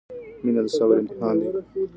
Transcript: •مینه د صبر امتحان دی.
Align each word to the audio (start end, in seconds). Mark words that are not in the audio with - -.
•مینه 0.43 0.61
د 0.65 0.67
صبر 0.77 0.95
امتحان 1.01 1.35
دی. 1.41 1.47